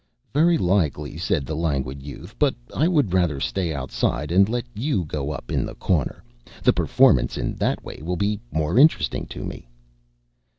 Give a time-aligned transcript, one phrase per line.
[0.33, 5.05] "Very likely," said the Languid Youth; "but I would rather stay outside and let you
[5.05, 6.23] go up in the corner.
[6.63, 9.69] The performance in that way will be more interesting to me."